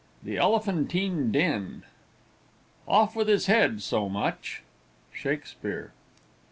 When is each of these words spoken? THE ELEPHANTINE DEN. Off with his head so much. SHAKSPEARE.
THE 0.23 0.37
ELEPHANTINE 0.37 1.31
DEN. 1.31 1.83
Off 2.87 3.15
with 3.15 3.27
his 3.27 3.45
head 3.45 3.83
so 3.83 4.09
much. 4.09 4.63
SHAKSPEARE. 5.13 5.91